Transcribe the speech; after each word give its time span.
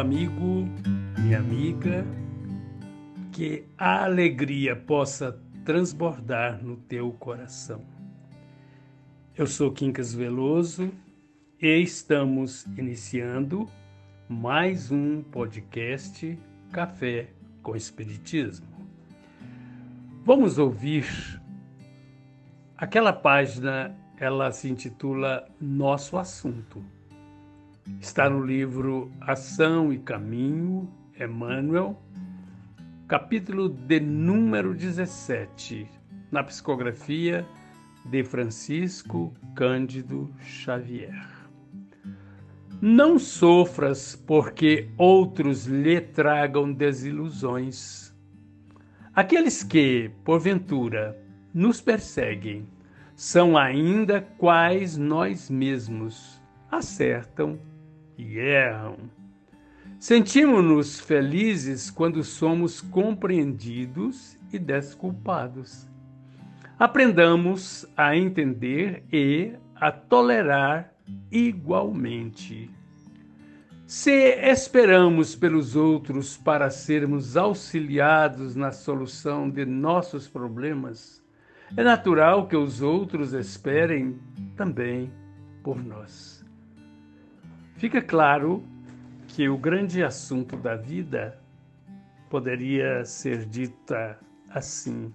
amigo, 0.00 0.66
minha 1.18 1.38
amiga, 1.38 2.06
que 3.30 3.66
a 3.76 4.04
alegria 4.04 4.74
possa 4.74 5.38
transbordar 5.62 6.64
no 6.64 6.78
teu 6.78 7.12
coração. 7.12 7.84
Eu 9.36 9.46
sou 9.46 9.70
Quincas 9.70 10.14
Veloso 10.14 10.90
e 11.60 11.82
estamos 11.82 12.64
iniciando 12.78 13.68
mais 14.26 14.90
um 14.90 15.22
podcast 15.22 16.38
Café 16.72 17.28
com 17.62 17.76
Espiritismo. 17.76 18.66
Vamos 20.24 20.56
ouvir 20.56 21.04
aquela 22.74 23.12
página, 23.12 23.94
ela 24.18 24.50
se 24.50 24.66
intitula 24.66 25.46
Nosso 25.60 26.16
Assunto 26.16 26.82
Está 27.98 28.28
no 28.28 28.44
livro 28.44 29.10
Ação 29.20 29.92
e 29.92 29.98
Caminho, 29.98 30.88
Emmanuel, 31.18 32.00
capítulo 33.08 33.68
de 33.68 33.98
número 33.98 34.74
17, 34.74 35.88
na 36.30 36.44
psicografia 36.44 37.46
de 38.04 38.22
Francisco 38.22 39.34
Cândido 39.54 40.30
Xavier. 40.40 41.26
Não 42.80 43.18
sofras 43.18 44.14
porque 44.14 44.90
outros 44.96 45.66
lhe 45.66 46.00
tragam 46.00 46.72
desilusões. 46.72 48.14
Aqueles 49.14 49.62
que, 49.62 50.10
porventura, 50.24 51.18
nos 51.52 51.80
perseguem 51.80 52.66
são 53.14 53.58
ainda 53.58 54.22
quais 54.38 54.96
nós 54.96 55.50
mesmos, 55.50 56.40
acertam 56.70 57.58
e 58.20 58.38
erram. 58.38 58.96
Sentimos-nos 59.98 61.00
felizes 61.00 61.90
quando 61.90 62.22
somos 62.24 62.80
compreendidos 62.80 64.38
e 64.52 64.58
desculpados. 64.58 65.86
Aprendamos 66.78 67.86
a 67.96 68.16
entender 68.16 69.04
e 69.12 69.52
a 69.74 69.92
tolerar 69.92 70.94
igualmente. 71.30 72.70
Se 73.86 74.12
esperamos 74.50 75.34
pelos 75.34 75.74
outros 75.74 76.36
para 76.36 76.70
sermos 76.70 77.36
auxiliados 77.36 78.54
na 78.54 78.70
solução 78.72 79.50
de 79.50 79.66
nossos 79.66 80.28
problemas, 80.28 81.20
é 81.76 81.82
natural 81.82 82.46
que 82.46 82.56
os 82.56 82.80
outros 82.80 83.32
esperem 83.32 84.18
também 84.56 85.12
por 85.62 85.82
nós. 85.82 86.39
Fica 87.80 88.02
claro 88.02 88.62
que 89.26 89.48
o 89.48 89.56
grande 89.56 90.04
assunto 90.04 90.54
da 90.54 90.76
vida 90.76 91.40
poderia 92.28 93.06
ser 93.06 93.46
dita 93.46 94.18
assim: 94.50 95.10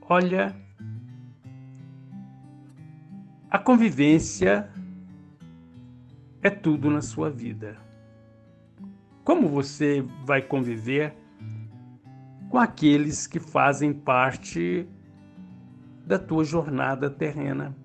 olha, 0.00 0.52
a 3.48 3.56
convivência 3.56 4.68
é 6.42 6.50
tudo 6.50 6.90
na 6.90 7.00
sua 7.00 7.30
vida. 7.30 7.76
Como 9.22 9.48
você 9.48 10.04
vai 10.24 10.42
conviver 10.42 11.14
com 12.50 12.58
aqueles 12.58 13.28
que 13.28 13.38
fazem 13.38 13.92
parte 13.92 14.88
da 16.04 16.18
tua 16.18 16.42
jornada 16.42 17.08
terrena? 17.08 17.76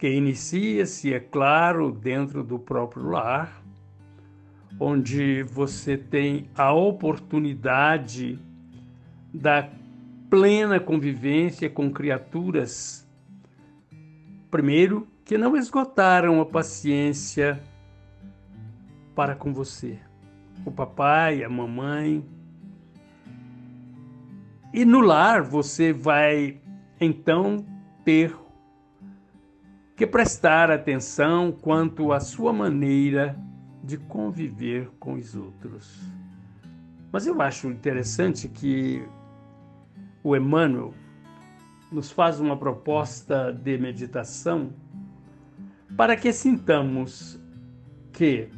Que 0.00 0.08
inicia-se, 0.08 1.12
é 1.12 1.20
claro, 1.20 1.92
dentro 1.92 2.42
do 2.42 2.58
próprio 2.58 3.10
lar, 3.10 3.62
onde 4.80 5.42
você 5.42 5.94
tem 5.94 6.48
a 6.54 6.72
oportunidade 6.72 8.38
da 9.32 9.68
plena 10.30 10.80
convivência 10.80 11.68
com 11.68 11.92
criaturas, 11.92 13.06
primeiro, 14.50 15.06
que 15.22 15.36
não 15.36 15.54
esgotaram 15.54 16.40
a 16.40 16.46
paciência 16.46 17.62
para 19.14 19.34
com 19.36 19.52
você, 19.52 19.98
o 20.64 20.70
papai, 20.70 21.44
a 21.44 21.48
mamãe. 21.50 22.24
E 24.72 24.82
no 24.82 25.00
lar 25.00 25.42
você 25.42 25.92
vai 25.92 26.58
então 26.98 27.66
ter 28.02 28.34
que 30.00 30.06
prestar 30.06 30.70
atenção 30.70 31.52
quanto 31.52 32.10
à 32.10 32.20
sua 32.20 32.54
maneira 32.54 33.38
de 33.84 33.98
conviver 33.98 34.88
com 34.98 35.12
os 35.12 35.36
outros. 35.36 36.00
Mas 37.12 37.26
eu 37.26 37.42
acho 37.42 37.68
interessante 37.68 38.48
que 38.48 39.06
o 40.24 40.34
Emmanuel 40.34 40.94
nos 41.92 42.10
faz 42.10 42.40
uma 42.40 42.56
proposta 42.56 43.52
de 43.52 43.76
meditação 43.76 44.72
para 45.94 46.16
que 46.16 46.32
sintamos 46.32 47.38
que 48.10 48.48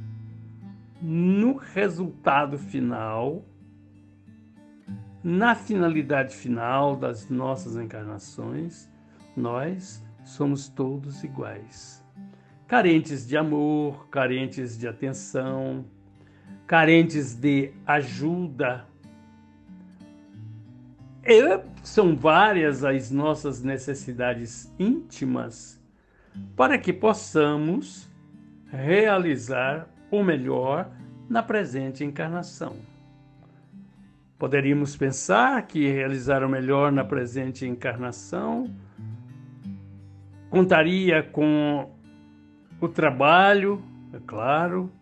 no 1.01 1.57
resultado 1.57 2.57
final, 2.57 3.45
na 5.25 5.57
finalidade 5.57 6.37
final 6.37 6.95
das 6.95 7.29
nossas 7.29 7.75
encarnações, 7.75 8.89
nós 9.37 10.01
somos 10.25 10.69
todos 10.69 11.23
iguais. 11.25 12.05
Carentes 12.67 13.27
de 13.27 13.37
amor, 13.37 14.09
carentes 14.09 14.79
de 14.79 14.89
atenção, 14.89 15.85
carentes 16.67 17.35
de 17.35 17.73
ajuda. 17.87 18.87
E 21.25 21.61
são 21.83 22.17
várias 22.17 22.83
as 22.85 23.11
nossas 23.11 23.63
necessidades 23.63 24.73
íntimas 24.79 25.81
para 26.57 26.79
que 26.79 26.93
possamos 26.93 28.09
realizar 28.71 29.87
o 30.11 30.23
melhor 30.23 30.91
na 31.29 31.43
presente 31.43 32.05
encarnação. 32.05 32.77
Poderíamos 34.39 34.97
pensar 34.97 35.67
que 35.67 35.87
realizar 35.87 36.43
o 36.43 36.49
melhor 36.49 36.91
na 36.91 37.05
presente 37.05 37.67
encarnação 37.67 38.75
Contaria 40.53 41.23
com 41.23 41.89
o 42.79 42.87
trabalho, 42.87 43.83
é 44.13 44.19
claro, 44.27 44.93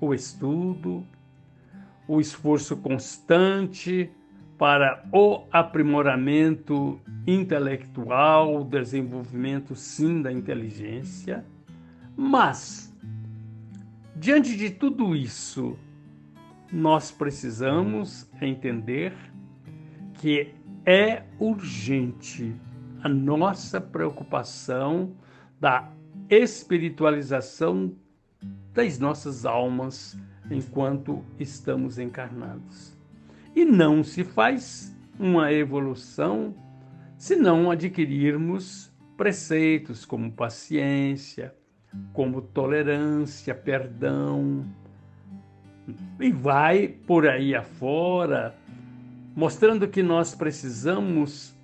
o 0.00 0.14
estudo, 0.14 1.04
o 2.06 2.20
esforço 2.20 2.76
constante 2.76 4.08
para 4.56 5.04
o 5.12 5.42
aprimoramento 5.50 7.00
intelectual, 7.26 8.60
o 8.60 8.64
desenvolvimento 8.64 9.74
sim 9.74 10.22
da 10.22 10.30
inteligência, 10.30 11.44
mas 12.16 12.96
diante 14.14 14.56
de 14.56 14.70
tudo 14.70 15.16
isso, 15.16 15.76
nós 16.72 17.10
precisamos 17.10 18.30
entender 18.40 19.12
que 20.14 20.54
é 20.86 21.24
urgente 21.36 22.54
a 23.02 23.08
nossa 23.08 23.80
preocupação 23.80 25.12
da 25.58 25.90
espiritualização 26.28 27.94
das 28.72 28.98
nossas 28.98 29.44
almas 29.44 30.18
enquanto 30.50 31.24
estamos 31.38 31.98
encarnados. 31.98 32.96
E 33.54 33.64
não 33.64 34.02
se 34.02 34.24
faz 34.24 34.96
uma 35.18 35.52
evolução 35.52 36.54
se 37.18 37.36
não 37.36 37.70
adquirirmos 37.70 38.90
preceitos 39.16 40.06
como 40.06 40.32
paciência, 40.32 41.54
como 42.12 42.40
tolerância, 42.40 43.54
perdão, 43.54 44.64
e 46.18 46.30
vai 46.30 46.88
por 46.88 47.26
aí 47.26 47.54
afora, 47.54 48.54
mostrando 49.34 49.88
que 49.88 50.02
nós 50.02 50.34
precisamos 50.34 51.54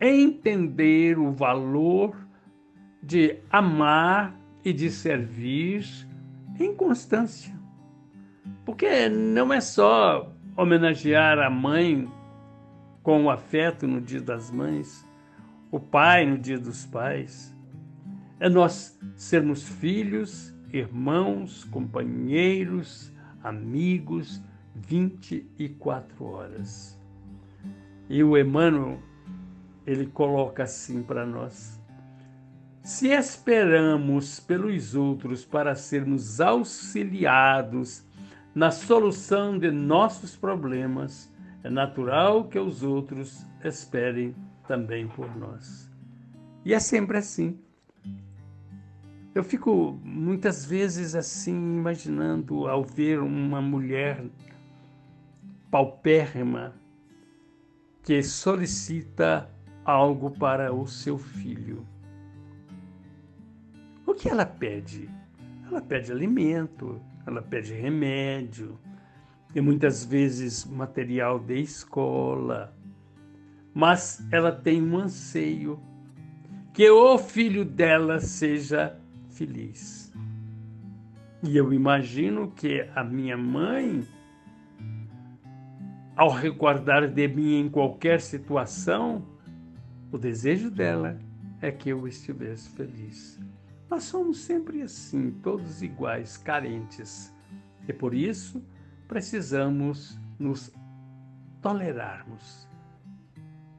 entender 0.00 1.18
o 1.18 1.30
valor 1.30 2.16
de 3.02 3.38
amar 3.50 4.34
e 4.64 4.72
de 4.72 4.90
servir 4.90 5.84
em 6.58 6.74
constância. 6.74 7.54
Porque 8.64 9.08
não 9.08 9.52
é 9.52 9.60
só 9.60 10.32
homenagear 10.56 11.38
a 11.38 11.50
mãe 11.50 12.08
com 13.02 13.24
o 13.24 13.30
afeto 13.30 13.86
no 13.86 14.00
Dia 14.00 14.20
das 14.20 14.50
Mães, 14.50 15.06
o 15.70 15.80
pai 15.80 16.26
no 16.26 16.38
Dia 16.38 16.58
dos 16.58 16.84
Pais. 16.86 17.54
É 18.38 18.48
nós 18.48 18.98
sermos 19.16 19.68
filhos, 19.68 20.54
irmãos, 20.72 21.64
companheiros, 21.64 23.12
amigos, 23.42 24.42
24 24.74 26.24
horas. 26.24 26.98
E 28.08 28.22
o 28.24 28.36
Emmanuel 28.36 28.98
ele 29.90 30.06
coloca 30.06 30.62
assim 30.62 31.02
para 31.02 31.26
nós: 31.26 31.80
Se 32.82 33.08
esperamos 33.08 34.38
pelos 34.38 34.94
outros 34.94 35.44
para 35.44 35.74
sermos 35.74 36.40
auxiliados 36.40 38.04
na 38.54 38.70
solução 38.70 39.58
de 39.58 39.70
nossos 39.70 40.36
problemas, 40.36 41.32
é 41.64 41.70
natural 41.70 42.44
que 42.44 42.58
os 42.58 42.82
outros 42.84 43.44
esperem 43.64 44.34
também 44.66 45.08
por 45.08 45.34
nós. 45.36 45.90
E 46.64 46.72
é 46.72 46.78
sempre 46.78 47.18
assim. 47.18 47.58
Eu 49.34 49.42
fico 49.42 49.98
muitas 50.04 50.64
vezes 50.64 51.14
assim, 51.14 51.54
imaginando 51.54 52.66
ao 52.66 52.84
ver 52.84 53.20
uma 53.20 53.60
mulher 53.60 54.24
paupérrima 55.70 56.74
que 58.02 58.22
solicita 58.22 59.48
algo 59.84 60.30
para 60.30 60.72
o 60.72 60.86
seu 60.86 61.18
filho. 61.18 61.86
O 64.06 64.14
que 64.14 64.28
ela 64.28 64.46
pede? 64.46 65.08
Ela 65.66 65.80
pede 65.80 66.10
alimento, 66.10 67.00
ela 67.26 67.40
pede 67.40 67.72
remédio, 67.72 68.78
e 69.54 69.60
muitas 69.60 70.04
vezes 70.04 70.64
material 70.64 71.38
de 71.38 71.60
escola. 71.60 72.74
Mas 73.74 74.26
ela 74.32 74.52
tem 74.52 74.82
um 74.82 74.98
anseio 74.98 75.80
que 76.72 76.88
o 76.90 77.18
filho 77.18 77.64
dela 77.64 78.20
seja 78.20 78.98
feliz. 79.28 80.12
E 81.42 81.56
eu 81.56 81.72
imagino 81.72 82.50
que 82.50 82.86
a 82.94 83.02
minha 83.02 83.36
mãe, 83.36 84.06
ao 86.14 86.30
recordar 86.30 87.08
de 87.08 87.28
mim 87.28 87.60
em 87.60 87.68
qualquer 87.68 88.20
situação, 88.20 89.24
o 90.12 90.18
desejo 90.18 90.70
dela 90.70 91.18
é 91.60 91.70
que 91.70 91.90
eu 91.90 92.06
estivesse 92.06 92.68
feliz. 92.70 93.38
Nós 93.88 94.04
somos 94.04 94.38
sempre 94.38 94.82
assim, 94.82 95.30
todos 95.42 95.82
iguais, 95.82 96.36
carentes. 96.36 97.32
E 97.88 97.92
por 97.92 98.14
isso 98.14 98.62
precisamos 99.08 100.18
nos 100.38 100.72
tolerarmos. 101.60 102.68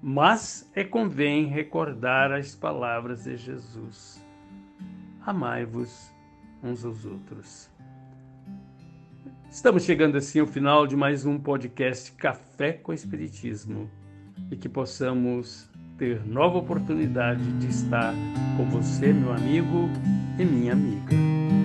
Mas 0.02 0.70
é 0.74 0.84
convém 0.84 1.46
recordar 1.46 2.32
as 2.32 2.56
palavras 2.56 3.24
de 3.24 3.38
Jesus 3.38 4.22
amai-vos 5.26 6.12
uns 6.64 6.84
aos 6.84 7.06
outros. 7.06 7.70
Estamos 9.50 9.84
chegando 9.84 10.18
assim 10.18 10.40
ao 10.40 10.48
final 10.48 10.88
de 10.88 10.96
mais 10.96 11.26
um 11.26 11.38
podcast 11.38 12.12
Café 12.14 12.74
com 12.74 12.94
Espiritismo 12.94 13.90
e 14.50 14.56
que 14.56 14.68
possamos 14.68 15.70
ter 15.98 16.22
nova 16.26 16.58
oportunidade 16.58 17.44
de 17.60 17.68
estar 17.68 18.14
com 18.58 18.66
você, 18.66 19.14
meu 19.14 19.34
amigo 19.34 19.90
e 20.38 20.46
minha 20.46 20.74
amiga. 20.74 21.61